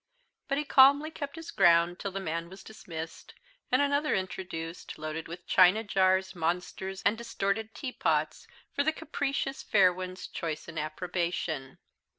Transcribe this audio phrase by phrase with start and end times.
[0.47, 3.35] But he calmly kept his ground till the man was dismissed,
[3.71, 9.93] and another introduced, loaded with china jars, monsters, and distorted teapots, for the capricious fair
[9.93, 11.77] one's choice and approbation.